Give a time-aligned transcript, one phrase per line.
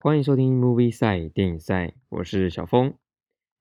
[0.00, 2.94] 欢迎收听 Movie 赛电影赛，我是小峰。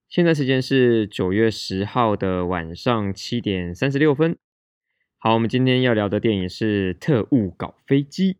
[0.07, 4.37] 现在时间是九月十号的晚上七点三十六分。
[5.17, 8.33] 好，我们今天要聊的电影是《特务搞飞机》。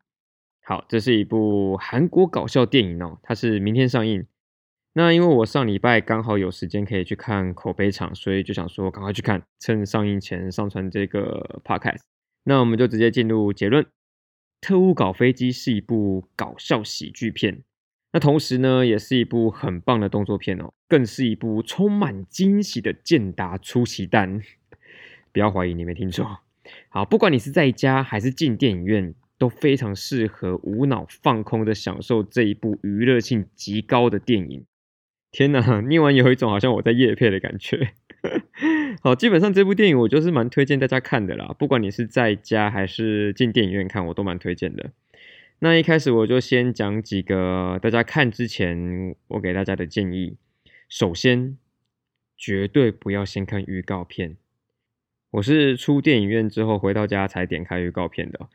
[0.64, 4.28] 好，这是一部韩国搞笑电影哦，它是明天上映。
[4.94, 12.02] 那因为我上礼拜刚好有时间可以去看口碑场，所以就想说赶快去看，趁上映前上传这个 podcast。
[12.44, 13.84] 那我们就直接进入结论，
[14.62, 17.64] 《特务搞飞机》是一部搞笑喜剧片。
[18.14, 24.42] 那同时呢，也是一部很棒的动作片哦，更是一部充满惊喜的健达出奇蛋。
[25.34, 26.40] 不要怀疑你没听错。
[26.90, 34.66] 好，不管你是在家还是进电影院，都非常适合无脑放空的享受这一部娱乐性极高的电影。
[35.32, 37.94] 天哪，念完有一种好像我在夜配的感觉。
[39.04, 44.92] 好，基本上这部电影我就是蛮推荐大家看的啦，不管你是在家还是进电影院看，我都蛮推荐的。
[45.60, 50.38] 那一开始我就先讲几个大家看之前我给大家的建议。
[50.88, 51.58] 首先，
[52.38, 54.38] 绝对不要先看预告片。
[55.32, 58.48] 我是出电影院之后回到家才点开预告片的，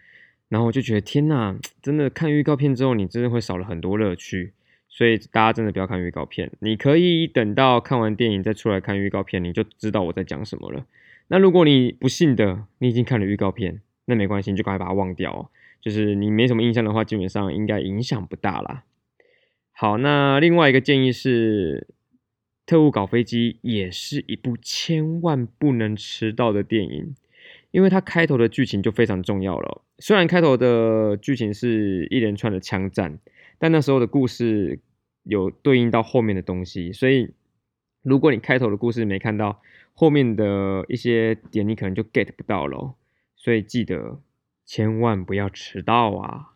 [0.48, 4.52] 然后我就觉得天呐，真的看预告片之后，你真的会少了很多乐趣。
[4.88, 10.86] 所以大家真的不要看预告片，你可以等到看完电影再出来看预告片，你就知道我在讲什么了。
[11.28, 15.50] 那如果你不信的，你已经看了预告片，那没关系，你就赶快把它忘掉。
[15.82, 18.84] 就是你没什么印象的话，基本上应该影响不大啦。
[19.72, 21.88] 好，那另外一个建议是，
[22.64, 27.16] 《特务搞飞机》也是一部千万不能迟到的电影，
[27.72, 29.82] 因为它开头的剧情就非常重要了。
[29.98, 33.18] 虽然开头的剧情是一连串的枪战，
[33.58, 34.78] 但那时候的故事
[35.24, 37.32] 有对应到后面的东西，所以
[38.02, 39.60] 如果你开头的故事没看到，
[39.94, 42.94] 后面的一些点你可能就 get 不到了。
[43.34, 44.20] 所以记得。
[44.64, 46.52] 千万不要迟到啊！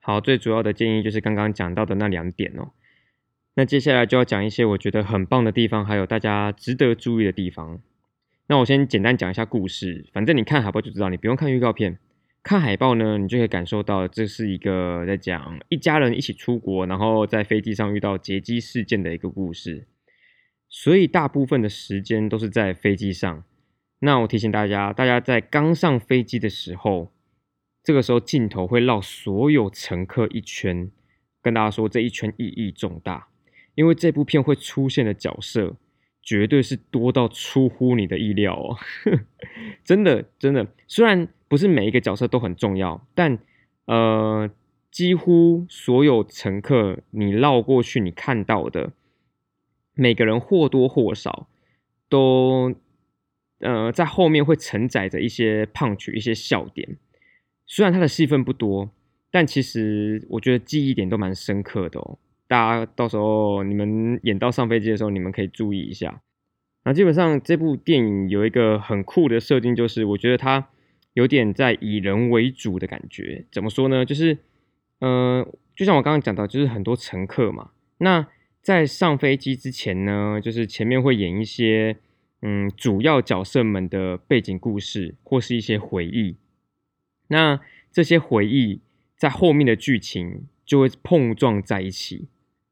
[0.00, 2.72] 好，最主要的建议就是刚刚讲到的那两点哦。
[3.54, 7.80] 那接下来就要讲一些我觉得很棒的地方，还有大家值得注意的地方。
[8.48, 11.98] 那我先简单讲一下故事，反正你看海报就知道，你不用看预告片。
[12.42, 19.86] 看海报呢，你就可以感受到这是一个在讲一家人一起出国，然后在飞机上遇到劫机事件的一个故事。
[20.68, 23.44] 所以大部分的时间都是在飞机上。
[24.00, 27.12] 那我提醒大家，大家在刚上飞机的时候。
[27.82, 30.90] 这个时候，镜头会绕所有乘客一圈，
[31.40, 33.28] 跟大家说这一圈意义重大，
[33.74, 35.76] 因为这部片会出现的角色
[36.22, 38.76] 绝对是多到出乎你的意料哦，
[39.82, 40.68] 真的真的。
[40.86, 43.38] 虽然不是每一个角色都很重要，但
[43.86, 44.48] 呃，
[44.92, 48.92] 几乎所有乘客你绕过去你看到的
[49.94, 51.48] 每个人或多或少
[52.08, 52.72] 都
[53.58, 56.96] 呃在后面会承载着一些胖曲、一些笑点。
[57.74, 58.90] 虽然他的戏份不多，
[59.30, 62.18] 但其实我觉得记忆点都蛮深刻的哦。
[62.46, 66.20] 大家到时候你们演到上飞机的时候，你们可以注意一下。
[66.84, 70.68] 那基本上这部电影有一个很酷的设定，就是我觉得它
[71.14, 73.46] 有点在以人为主的感觉。
[73.50, 74.04] 怎么说呢？
[74.04, 74.36] 就是，
[74.98, 77.70] 呃，就像我刚刚讲到，就是很多乘客嘛。
[77.96, 78.26] 那
[78.60, 81.96] 在上飞机之前呢，就是前面会演一些，
[82.42, 86.36] 嗯，主要角色们的背景故事或是一些回忆。
[87.32, 87.58] 那
[87.90, 88.82] 这些回忆
[89.16, 92.28] 在后面的剧情就会碰撞在一起。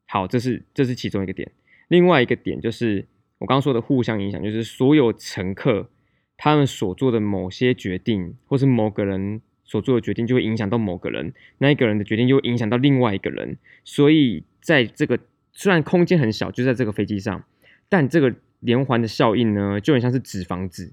[0.06, 1.50] 好，这是这是其中一个点。
[1.88, 3.06] 另外一个点就是
[3.38, 5.88] 我刚刚说的互相影响，就是所有乘客
[6.36, 13.56] 他们所做的某些决定，或是某个人所做的决定，就会影响到某个人，那一个人的决定就会影响到另外一个人。
[13.82, 15.18] 所以在这个
[15.52, 17.44] 虽然空间很小，就在这个飞机上，
[17.88, 20.92] 但这个连环的效应呢，就很像是纸房子。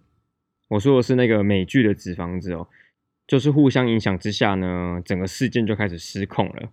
[0.69, 2.67] 我说的是那个美剧的纸房子哦。
[3.27, 6.69] 就是互相影响之下呢，整个事件就开始失控了，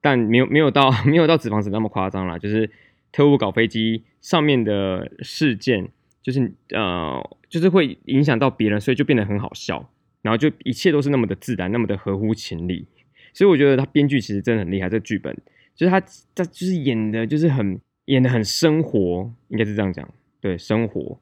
[0.00, 2.36] 但没有没有到 没有到纸房子那么夸张了。
[2.36, 2.68] 就是
[3.12, 5.88] 特务搞飞机上面的事件，
[6.20, 9.88] 就是呃，就是会影响到别人，所以就变得很好笑，
[10.22, 12.88] 然后就一切都是那么的自然，那么的合乎情理。
[13.32, 15.32] 所以我觉得他编剧其实真的很厉害，这剧本
[15.76, 16.00] 就是他
[16.34, 20.08] 他就是演的，就是很演的很生活，应该是这样讲，
[20.40, 21.20] 对生活。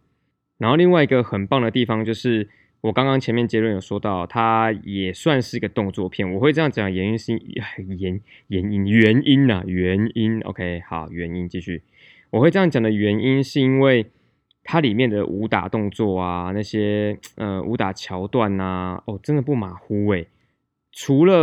[0.56, 2.48] 然后另外一个很棒的地方就是。
[2.82, 6.28] 我刚刚前面结论有说到，它也算是一个动作片。
[6.32, 7.32] 我会这样讲，原因是
[7.76, 10.40] 原原因原因呐，原因。
[10.40, 11.82] OK，好，原因继续。
[12.30, 14.06] 我会这样讲的原因是因为
[14.64, 20.26] 它里面的武打动作啊，那些呃武打桥段呐，哦，真的不马虎诶。
[20.90, 21.34] 除了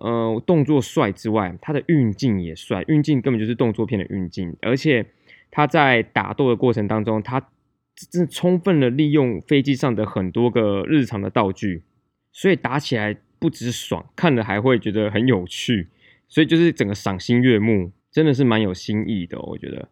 [0.00, 5.06] 呃动作帅之外，它的运镜也帅，运镜根本就是动作片的运镜，而且
[5.52, 7.40] 它在打斗的过程当中，它。
[8.10, 11.82] 真的充分的利用飞机上的很多个日常的道具，
[12.32, 15.88] 所以打起来不止爽，看了还会觉得很有趣，
[16.28, 17.92] 所以就是整个赏心悦目。
[18.10, 19.86] 真的是蛮有新意的，我觉得。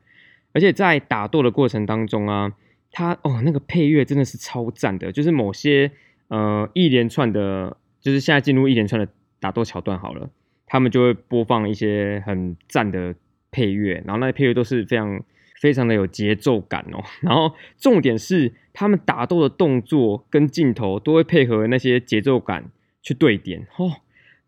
[0.53, 2.51] 而且在打斗的过程当中啊，
[2.91, 5.93] 它哦那个配乐真的是超赞的，就是某些
[6.29, 9.07] 呃一连串的，就是现在进入一连串的
[9.39, 10.31] 打斗桥段好了，
[10.67, 13.15] 他们就会播放一些很赞的
[13.51, 15.23] 配乐，然后那些配乐都是非常
[15.61, 17.03] 非常的有节奏感哦。
[17.21, 22.71] 然后重点是他们打斗的动作跟镜头都会配合那些节奏感
[23.03, 23.93] 去对点哦。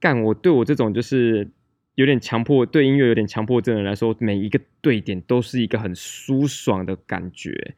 [0.01, 1.49] 干我对我这种就是
[1.97, 7.75] 有点强迫对音乐有点强迫症的人来说，每一个对点都是一个很舒爽的感觉。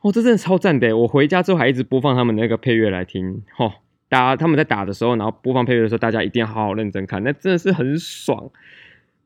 [0.00, 0.94] 哦，这真的超赞的！
[0.98, 3.42] 我回家之后还一直播放他们那个配乐来听。
[3.56, 3.72] 哦，
[4.08, 8.50] 大家他们在打的时候，然后播放配乐的时候，大家一定要好好认真看，那真的是很爽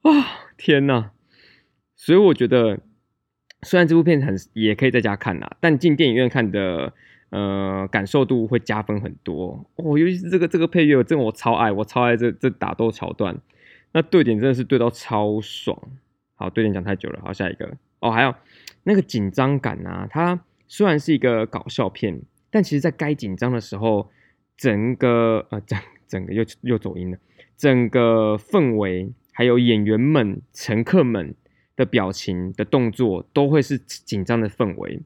[0.03, 0.11] 啊！
[0.57, 1.11] 天哪！
[1.97, 2.79] 所以我觉得，
[3.63, 6.93] 虽然这部片很也可以在家看啦，但进电影院看的。
[7.31, 13.37] 呃，感受度会加分很多哦，尤其是这个这个配乐，这我超爱，我超爱这这打斗桥段，
[13.93, 15.79] 那对点真的是对到超爽。
[16.37, 17.71] 好，对点讲太久了，好，下一个
[18.01, 18.35] 哦，还有
[18.85, 22.19] 那个紧张感啊，它虽然是一个搞笑片，
[22.51, 24.09] 但其实在该紧张的时候，
[24.57, 27.19] 整个呃整整个又又走音了，
[27.59, 31.35] 整个氛围还有演员们、乘客们
[31.79, 35.01] 的表情的动作都会是紧张的氛围，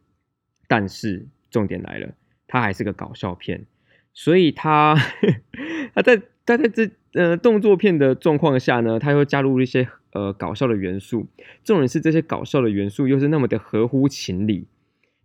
[0.66, 1.28] 但是。
[1.52, 2.14] 重点来了，
[2.48, 3.66] 它还是个搞笑片，
[4.14, 4.96] 所以它
[5.94, 11.26] 它在它在这呃动作片的状况下呢，它又加入了一些呃搞笑的元素。
[11.62, 14.66] 重点是这些搞笑的元素又是那么的合乎情理，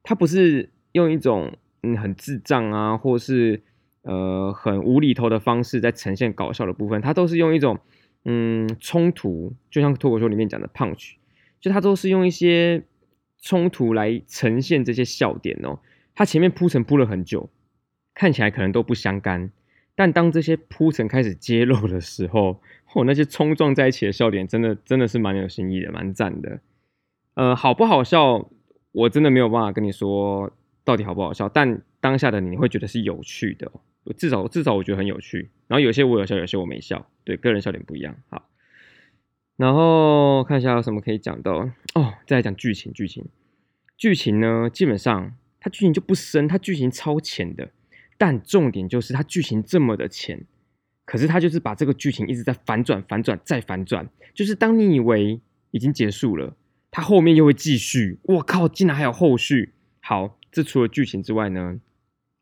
[0.03, 3.63] 它不是用一种嗯很智障啊，或是
[4.01, 7.79] 呃很无厘头的方式在呈现搞笑的部分，它都是用一种
[8.25, 11.13] 嗯冲突，就像脱口秀里面讲的 punch，
[11.59, 12.83] 就他都是用一些
[13.41, 15.79] 冲突来呈现这些笑点哦。
[16.15, 17.49] 他前面铺陈铺了很久，
[18.13, 19.51] 看起来可能都不相干，
[19.95, 22.59] 但当这些铺陈开始揭露的时候，
[22.95, 26.59] 哦，那些冲撞在一起的笑点，真的真的是蛮有新意的，蛮赞的。
[27.35, 28.49] 呃，好不好笑，
[28.91, 30.51] 我真的没有办法跟你说
[30.83, 33.71] 到底好不好笑，但当下的你会觉得是有趣的，
[34.17, 35.51] 至少至少我觉得很有趣。
[35.67, 38.15] 然后有些我有笑，有些我没笑，对，个人笑点不一样。
[38.29, 38.49] 好，
[39.57, 43.25] 然后看一下有什么可以讲到哦，再来讲剧情，剧情，
[43.97, 45.35] 剧情呢，基本上。
[45.59, 47.71] 它剧情就不深，它剧情超浅的，
[48.15, 50.45] 但重点就是它剧情这么的浅，
[51.03, 56.55] 可是它就是把这个剧情一直在反转、反转再反转，就是当你以为已经结束了，
[56.91, 58.19] 它后面又会继续。
[58.23, 59.73] 我靠，竟然还有后续！
[59.99, 61.81] 好，这除了剧情之外呢，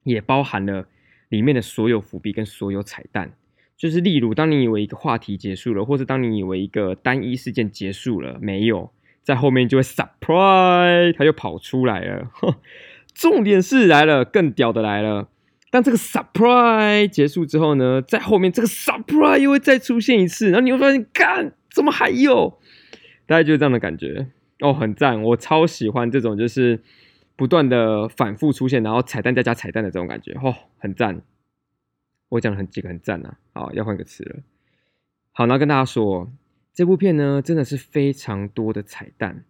[0.04, 0.88] 也包含了
[1.30, 3.36] 里面的所有伏笔跟所有彩蛋，
[3.78, 8.92] 就是例如当你以为一个话题结束了，或是当你以为一个单一事件结束了，没有，
[9.22, 12.30] 在后面就会 surprise，它又跑出来了。
[13.14, 15.30] 重点是来了，更屌的来了。
[15.72, 22.58] 当这个 surprise 结束之后呢，在后面这个 surprise 又会再出现一次，然后你会发现，干，怎么还有？
[23.26, 24.28] 大概就是这样的感觉
[24.62, 26.82] 哦，很赞，我超喜欢这种就是
[27.36, 31.22] 不断的反复出现，然后彩蛋再加彩蛋的这种感觉，哦，很赞。
[32.30, 34.44] 我讲了很几个很赞呐，好，要换个词了。
[35.32, 36.32] 好，那跟大家说，
[36.74, 39.46] 这部片呢，真的是非常多的彩蛋。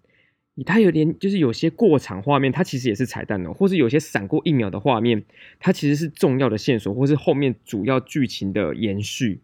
[0.65, 5.25] 它有点就是有些过场画面，它其实也是彩蛋哦，或是有些闪过一秒的画面，
[5.59, 9.41] 它其实是重要的线索，或是后面主要剧情的延续。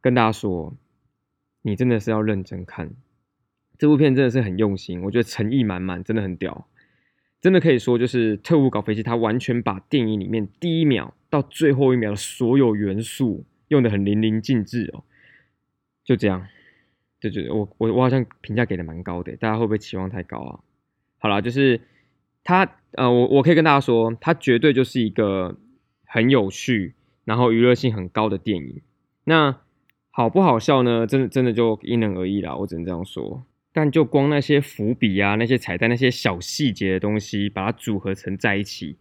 [0.00, 0.76] 跟大家说，
[1.62, 2.92] 你真的是要认真看
[3.76, 6.68] 这部片，真的是很用心，我觉得诚意满满，真的很屌，
[7.46, 15.04] 真的可以说就是特务搞飞机，它完全把电影里面第一秒到最后一秒的所有元素用的很淋漓尽致哦，
[16.04, 16.48] 就这样。
[17.20, 20.58] 就就我我我好像评价给的蛮高的，大家会不会期望太高啊？
[21.18, 21.82] 好了，就是
[22.42, 25.56] 他呃，我我可以跟大家说，他绝对就是一个
[26.04, 28.82] 很有趣，然后娱乐性很高的电影。
[29.22, 29.60] 那
[30.10, 31.06] 好不好笑呢？
[31.06, 33.46] 真的真的就因人而异啦，我只能这样说。
[33.76, 38.96] 但就光那些伏笔啊、那些彩蛋、那些小细节的东西，把它组合成在一起，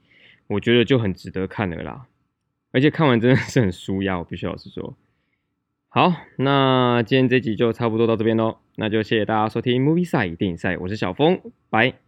[0.48, 2.08] 我觉得就很值得看了啦。
[2.74, 4.98] 而且看完真的是很舒压，我必须老实说。
[5.88, 11.40] 好，那今天这集就差不多到这边喽，那就谢谢大家收听 Movie 赛电影赛，我是小峰，
[11.70, 12.05] 拜。